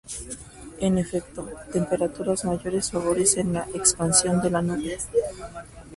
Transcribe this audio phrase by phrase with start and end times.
[0.79, 4.97] En efecto, temperaturas mayores favorecen la expansión de la nube.